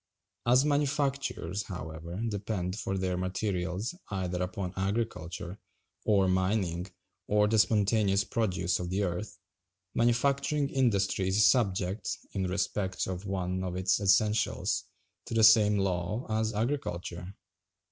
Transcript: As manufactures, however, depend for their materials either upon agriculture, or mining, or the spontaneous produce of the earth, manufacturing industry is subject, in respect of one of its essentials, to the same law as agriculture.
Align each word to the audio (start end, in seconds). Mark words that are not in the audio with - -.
As 0.47 0.65
manufactures, 0.65 1.61
however, 1.67 2.19
depend 2.27 2.75
for 2.75 2.97
their 2.97 3.17
materials 3.17 3.93
either 4.09 4.41
upon 4.41 4.73
agriculture, 4.75 5.59
or 6.05 6.27
mining, 6.27 6.87
or 7.27 7.47
the 7.47 7.59
spontaneous 7.59 8.23
produce 8.23 8.79
of 8.79 8.89
the 8.89 9.03
earth, 9.03 9.37
manufacturing 9.93 10.69
industry 10.69 11.27
is 11.27 11.45
subject, 11.45 12.17
in 12.33 12.47
respect 12.47 13.05
of 13.05 13.27
one 13.27 13.63
of 13.63 13.75
its 13.75 13.99
essentials, 13.99 14.85
to 15.27 15.35
the 15.35 15.43
same 15.43 15.77
law 15.77 16.25
as 16.31 16.51
agriculture. 16.51 17.35